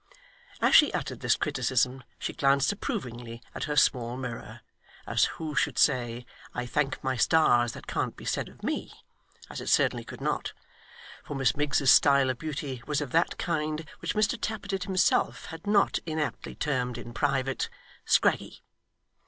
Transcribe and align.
As 0.61 0.73
she 0.73 0.91
uttered 0.93 1.19
this 1.19 1.35
criticism, 1.35 2.03
she 2.17 2.33
glanced 2.33 2.71
approvingly 2.71 3.39
at 3.53 3.65
her 3.65 3.75
small 3.75 4.17
mirror, 4.17 4.61
as 5.05 5.25
who 5.37 5.53
should 5.53 5.77
say, 5.77 6.25
I 6.55 6.65
thank 6.65 7.03
my 7.03 7.15
stars 7.15 7.73
that 7.73 7.85
can't 7.85 8.15
be 8.17 8.25
said 8.25 8.49
of 8.49 8.63
me! 8.63 8.91
as 9.47 9.61
it 9.61 9.69
certainly 9.69 10.03
could 10.03 10.19
not; 10.19 10.53
for 11.23 11.35
Miss 11.35 11.55
Miggs's 11.55 11.91
style 11.91 12.31
of 12.31 12.39
beauty 12.39 12.81
was 12.87 12.99
of 12.99 13.11
that 13.11 13.37
kind 13.37 13.85
which 13.99 14.15
Mr 14.15 14.41
Tappertit 14.41 14.85
himself 14.85 15.45
had 15.45 15.67
not 15.67 15.99
inaptly 16.07 16.55
termed, 16.55 16.97
in 16.97 17.13
private, 17.13 17.69
'scraggy. 18.03 18.63